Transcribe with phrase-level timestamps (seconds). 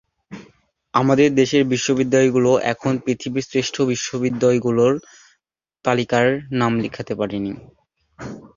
[0.93, 4.93] আমাদের দেশের বিশ্ববিদ্যালয়গুলো এখনো পৃথিবীর শ্রেষ্ঠ বিশ্ববিদ্যালয়গুলোর
[5.85, 7.51] তালিকায় নাম লেখাতে পারেনি।